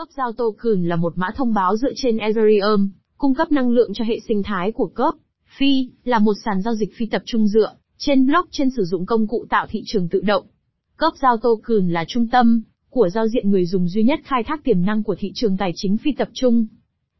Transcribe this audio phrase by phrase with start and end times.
[0.00, 3.90] Cấp giao token là một mã thông báo dựa trên Ethereum, cung cấp năng lượng
[3.94, 5.14] cho hệ sinh thái của cấp.
[5.58, 9.26] Phi là một sàn giao dịch phi tập trung dựa trên blockchain sử dụng công
[9.26, 10.44] cụ tạo thị trường tự động.
[10.96, 14.64] Cấp giao token là trung tâm của giao diện người dùng duy nhất khai thác
[14.64, 16.66] tiềm năng của thị trường tài chính phi tập trung.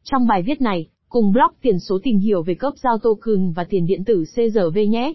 [0.05, 3.65] Trong bài viết này, cùng blog tiền số tìm hiểu về cấp giao token và
[3.65, 5.15] tiền điện tử CRV nhé.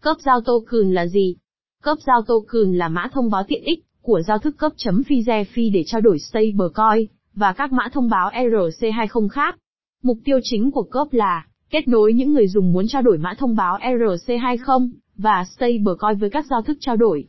[0.00, 1.36] Cấp giao token là gì?
[1.82, 5.24] Cấp giao token là mã thông báo tiện ích của giao thức cấp chấm phi
[5.52, 9.58] phi để trao đổi stablecoin và các mã thông báo ERC20 khác.
[10.02, 13.34] Mục tiêu chính của cấp là kết nối những người dùng muốn trao đổi mã
[13.38, 17.24] thông báo ERC20 và stablecoin với các giao thức trao đổi.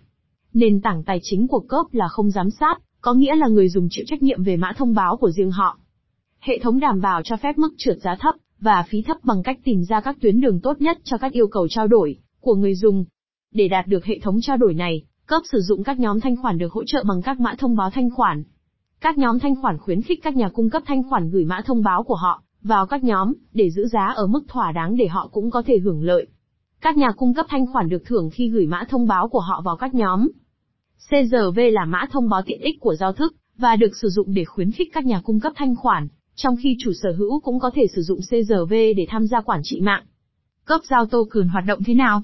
[0.53, 3.87] Nền tảng tài chính của cấp là không giám sát, có nghĩa là người dùng
[3.91, 5.77] chịu trách nhiệm về mã thông báo của riêng họ.
[6.39, 9.59] Hệ thống đảm bảo cho phép mức trượt giá thấp và phí thấp bằng cách
[9.63, 12.75] tìm ra các tuyến đường tốt nhất cho các yêu cầu trao đổi của người
[12.75, 13.05] dùng.
[13.53, 16.57] Để đạt được hệ thống trao đổi này, cấp sử dụng các nhóm thanh khoản
[16.57, 18.43] được hỗ trợ bằng các mã thông báo thanh khoản.
[19.01, 21.83] Các nhóm thanh khoản khuyến khích các nhà cung cấp thanh khoản gửi mã thông
[21.83, 25.29] báo của họ vào các nhóm để giữ giá ở mức thỏa đáng để họ
[25.31, 26.27] cũng có thể hưởng lợi.
[26.81, 29.61] Các nhà cung cấp thanh khoản được thưởng khi gửi mã thông báo của họ
[29.65, 30.27] vào các nhóm.
[31.09, 34.45] CRV là mã thông báo tiện ích của giao thức và được sử dụng để
[34.45, 37.71] khuyến khích các nhà cung cấp thanh khoản, trong khi chủ sở hữu cũng có
[37.75, 40.03] thể sử dụng CRV để tham gia quản trị mạng.
[40.65, 42.21] Cấp giao tô cường hoạt động thế nào?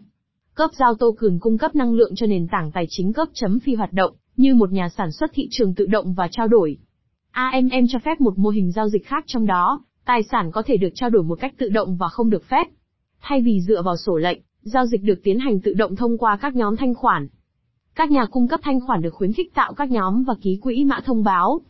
[0.60, 3.60] Cấp giao tô cường cung cấp năng lượng cho nền tảng tài chính cấp chấm
[3.60, 6.78] phi hoạt động, như một nhà sản xuất thị trường tự động và trao đổi.
[7.32, 10.78] AMM cho phép một mô hình giao dịch khác trong đó, tài sản có thể
[10.78, 12.68] được trao đổi một cách tự động và không được phép.
[13.22, 16.38] Thay vì dựa vào sổ lệnh, giao dịch được tiến hành tự động thông qua
[16.42, 17.28] các nhóm thanh khoản.
[17.96, 20.84] Các nhà cung cấp thanh khoản được khuyến khích tạo các nhóm và ký quỹ
[20.86, 21.62] mã thông báo.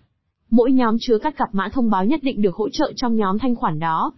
[0.50, 3.40] Mỗi nhóm chứa các cặp mã thông báo nhất định được hỗ trợ trong nhóm
[3.40, 4.14] thanh khoản đó.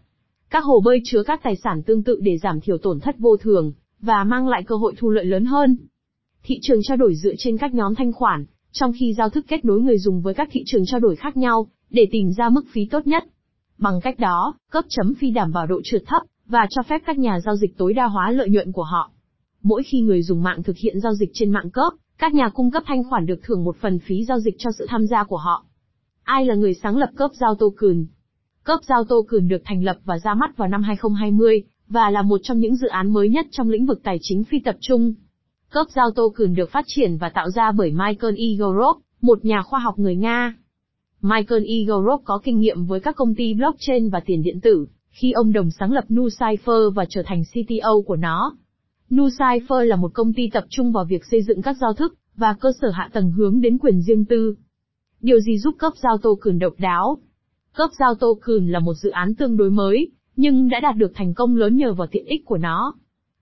[0.50, 3.38] Các hồ bơi chứa các tài sản tương tự để giảm thiểu tổn thất vô
[3.38, 5.78] thường và mang lại cơ hội thu lợi lớn hơn.
[6.44, 9.66] Thị trường trao đổi dựa trên các nhóm thanh khoản, trong khi giao thức kết
[9.66, 12.66] nối người dùng với các thị trường trao đổi khác nhau để tìm ra mức
[12.72, 13.24] phí tốt nhất.
[13.78, 17.18] Bằng cách đó, cấp chấm phi đảm bảo độ trượt thấp và cho phép các
[17.18, 19.12] nhà giao dịch tối đa hóa lợi nhuận của họ.
[19.64, 22.72] Mỗi khi người dùng mạng thực hiện giao dịch trên mạng cấp, các nhà cung
[22.72, 25.38] cấp thanh khoản được thưởng một phần phí giao dịch cho sự tham gia của
[25.38, 25.66] họ.
[26.24, 28.06] Ai là người sáng lập cấp giao token?
[28.64, 32.40] Cấp giao token được thành lập và ra mắt vào năm 2020, và là một
[32.44, 35.14] trong những dự án mới nhất trong lĩnh vực tài chính phi tập trung.
[35.70, 38.38] Cấp giao tô cường được phát triển và tạo ra bởi Michael e.
[38.38, 40.56] Igorov, một nhà khoa học người Nga.
[41.22, 41.66] Michael e.
[41.66, 45.54] Igorov có kinh nghiệm với các công ty blockchain và tiền điện tử, khi ông
[45.54, 48.58] đồng sáng lập NuCypher và trở thành CTO của nó.
[49.10, 52.56] NuCypher là một công ty tập trung vào việc xây dựng các giao thức và
[52.60, 54.56] cơ sở hạ tầng hướng đến quyền riêng tư.
[55.22, 57.18] Điều gì giúp cấp giao tô cường độc đáo?
[57.76, 61.12] Cấp giao tô cường là một dự án tương đối mới, nhưng đã đạt được
[61.16, 62.94] thành công lớn nhờ vào tiện ích của nó.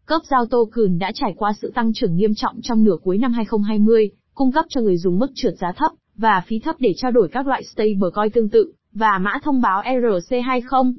[0.05, 3.33] Cấp giao token đã trải qua sự tăng trưởng nghiêm trọng trong nửa cuối năm
[3.33, 7.11] 2020, cung cấp cho người dùng mức trượt giá thấp và phí thấp để trao
[7.11, 10.93] đổi các loại stablecoin tương tự và mã thông báo ERC20.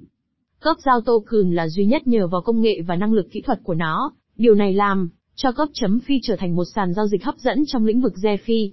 [0.60, 3.58] Cấp giao token là duy nhất nhờ vào công nghệ và năng lực kỹ thuật
[3.62, 7.24] của nó, điều này làm cho cấp chấm phi trở thành một sàn giao dịch
[7.24, 8.70] hấp dẫn trong lĩnh vực DeFi.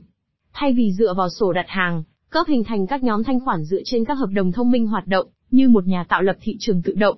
[0.54, 3.82] Thay vì dựa vào sổ đặt hàng, cấp hình thành các nhóm thanh khoản dựa
[3.86, 6.82] trên các hợp đồng thông minh hoạt động, như một nhà tạo lập thị trường
[6.82, 7.18] tự động.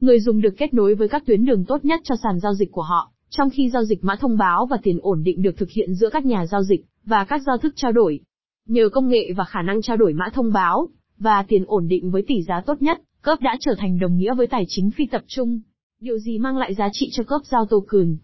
[0.00, 2.72] Người dùng được kết nối với các tuyến đường tốt nhất cho sàn giao dịch
[2.72, 5.70] của họ, trong khi giao dịch mã thông báo và tiền ổn định được thực
[5.70, 8.20] hiện giữa các nhà giao dịch và các giao thức trao đổi.
[8.68, 10.88] Nhờ công nghệ và khả năng trao đổi mã thông báo
[11.18, 14.34] và tiền ổn định với tỷ giá tốt nhất, cấp đã trở thành đồng nghĩa
[14.34, 15.60] với tài chính phi tập trung.
[16.00, 18.16] Điều gì mang lại giá trị cho cấp giao token?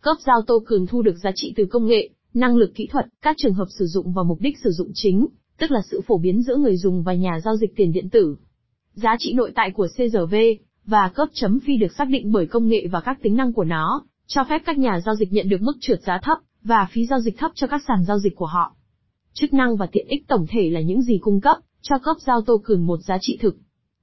[0.00, 3.36] Cấp giao token thu được giá trị từ công nghệ, năng lực kỹ thuật, các
[3.38, 5.26] trường hợp sử dụng và mục đích sử dụng chính,
[5.58, 8.36] tức là sự phổ biến giữa người dùng và nhà giao dịch tiền điện tử.
[8.94, 10.34] Giá trị nội tại của CRV
[10.86, 13.64] và cấp chấm phi được xác định bởi công nghệ và các tính năng của
[13.64, 17.06] nó, cho phép các nhà giao dịch nhận được mức trượt giá thấp và phí
[17.06, 18.74] giao dịch thấp cho các sàn giao dịch của họ.
[19.32, 22.42] Chức năng và tiện ích tổng thể là những gì cung cấp cho cấp giao
[22.42, 23.56] token một giá trị thực.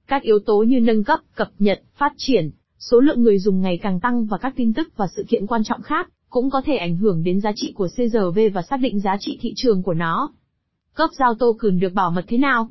[0.06, 3.78] Các yếu tố như nâng cấp, cập nhật, phát triển, số lượng người dùng ngày
[3.82, 6.76] càng tăng và các tin tức và sự kiện quan trọng khác cũng có thể
[6.76, 9.94] ảnh hưởng đến giá trị của CRV và xác định giá trị thị trường của
[9.94, 10.32] nó.
[10.94, 12.68] Cấp giao token được bảo mật thế nào?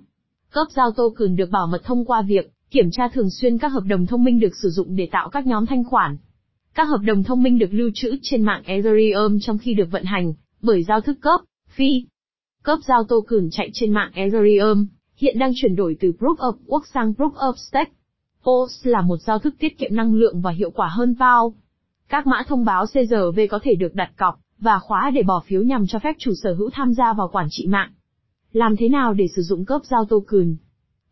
[0.51, 3.67] Cấp giao Tô Cường được bảo mật thông qua việc kiểm tra thường xuyên các
[3.67, 6.17] hợp đồng thông minh được sử dụng để tạo các nhóm thanh khoản.
[6.73, 10.03] Các hợp đồng thông minh được lưu trữ trên mạng Ethereum trong khi được vận
[10.03, 12.05] hành bởi giao thức cấp, phi.
[12.63, 14.87] Cấp giao Tô Cường chạy trên mạng Ethereum
[15.17, 17.91] hiện đang chuyển đổi từ Proof of Work sang Proof of Stake.
[18.43, 21.51] POS là một giao thức tiết kiệm năng lượng và hiệu quả hơn POW.
[22.09, 25.61] Các mã thông báo CRV có thể được đặt cọc và khóa để bỏ phiếu
[25.61, 27.91] nhằm cho phép chủ sở hữu tham gia vào quản trị mạng.
[28.51, 30.55] Làm thế nào để sử dụng cấp giao token?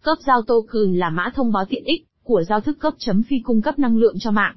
[0.03, 3.39] Cấp giao token là mã thông báo tiện ích của giao thức cấp chấm phi
[3.39, 4.55] cung cấp năng lượng cho mạng.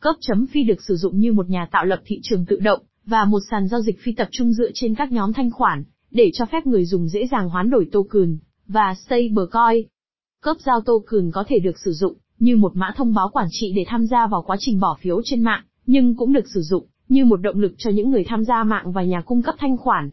[0.00, 2.80] Cấp chấm phi được sử dụng như một nhà tạo lập thị trường tự động
[3.06, 6.30] và một sàn giao dịch phi tập trung dựa trên các nhóm thanh khoản để
[6.34, 9.86] cho phép người dùng dễ dàng hoán đổi token và stablecoin.
[10.42, 13.72] Cấp giao token có thể được sử dụng như một mã thông báo quản trị
[13.76, 16.86] để tham gia vào quá trình bỏ phiếu trên mạng, nhưng cũng được sử dụng
[17.08, 19.76] như một động lực cho những người tham gia mạng và nhà cung cấp thanh
[19.76, 20.10] khoản.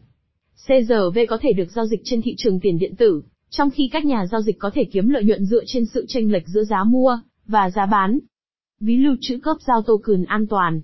[0.66, 4.04] CRV có thể được giao dịch trên thị trường tiền điện tử, trong khi các
[4.04, 6.84] nhà giao dịch có thể kiếm lợi nhuận dựa trên sự chênh lệch giữa giá
[6.84, 8.18] mua và giá bán.
[8.80, 10.80] Ví lưu trữ cấp giao token an toàn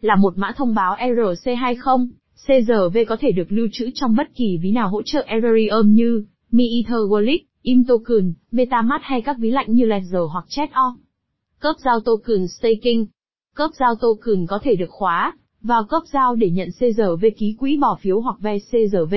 [0.00, 2.08] là một mã thông báo ERC20.
[2.46, 6.24] CRV có thể được lưu trữ trong bất kỳ ví nào hỗ trợ Ethereum như
[6.50, 11.00] MiEther Wallet, Im Token, MetaMask hay các ví lạnh như Ledger hoặc Chat.org.
[11.58, 13.04] Cấp giao token staking.
[13.54, 15.32] Cấp giao token có thể được khóa
[15.62, 19.14] vào cấp giao để nhận CRV ký quỹ bỏ phiếu hoặc ve CRV.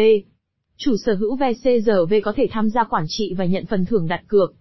[0.77, 4.07] Chủ sở hữu ve CRV có thể tham gia quản trị và nhận phần thưởng
[4.07, 4.53] đặt cược.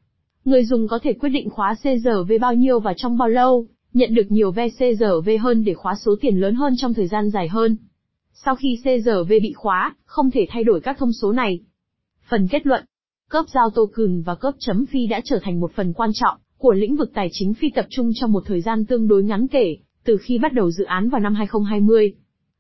[0.45, 4.15] Người dùng có thể quyết định khóa CRV bao nhiêu và trong bao lâu, nhận
[4.15, 7.49] được nhiều ve CRV hơn để khóa số tiền lớn hơn trong thời gian dài
[7.49, 7.77] hơn.
[8.33, 11.61] Sau khi CRV bị khóa, không thể thay đổi các thông số này.
[12.29, 12.85] Phần kết luận
[13.31, 16.73] Cấp giao token và cấp chấm phi đã trở thành một phần quan trọng của
[16.73, 19.77] lĩnh vực tài chính phi tập trung trong một thời gian tương đối ngắn kể,
[20.05, 22.15] từ khi bắt đầu dự án vào năm 2020.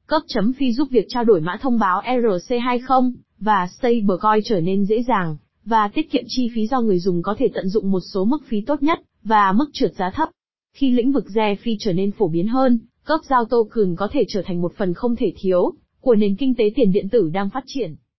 [0.06, 4.84] Cấp chấm phi giúp việc trao đổi mã thông báo ERC20 và stablecoin trở nên
[4.84, 8.00] dễ dàng và tiết kiệm chi phí do người dùng có thể tận dụng một
[8.12, 10.28] số mức phí tốt nhất và mức trượt giá thấp.
[10.74, 14.24] Khi lĩnh vực re phi trở nên phổ biến hơn, cấp giao token có thể
[14.28, 17.50] trở thành một phần không thể thiếu của nền kinh tế tiền điện tử đang
[17.50, 17.94] phát triển.